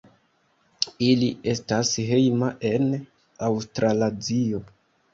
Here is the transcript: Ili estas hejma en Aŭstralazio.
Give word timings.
Ili 1.07 1.27
estas 1.53 1.93
hejma 2.09 2.51
en 2.73 2.91
Aŭstralazio. 3.53 4.69